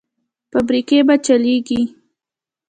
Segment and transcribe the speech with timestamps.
[0.51, 1.81] فابریکې به چلېږي؟